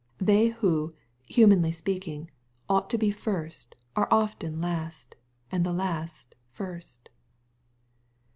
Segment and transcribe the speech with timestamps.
[0.17, 0.89] They who,
[1.27, 2.31] humanly speaking,
[2.67, 5.15] ought to be first, are often last,
[5.51, 7.11] and the last first.